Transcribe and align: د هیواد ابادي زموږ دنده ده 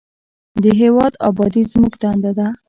د 0.63 0.65
هیواد 0.81 1.13
ابادي 1.29 1.63
زموږ 1.71 1.93
دنده 2.01 2.31
ده 2.37 2.47